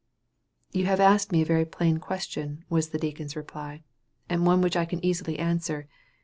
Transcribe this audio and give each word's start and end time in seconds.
"You 0.71 0.85
have 0.87 0.99
asked 0.99 1.31
me 1.31 1.43
a 1.43 1.45
very 1.45 1.63
plain 1.63 1.99
question," 1.99 2.65
was 2.71 2.89
the 2.89 2.97
deacon's 2.97 3.35
reply, 3.35 3.83
"and 4.27 4.47
one 4.47 4.59
which 4.59 4.75
I 4.75 4.85
can 4.85 5.05
easily 5.05 5.37
answer. 5.37 5.87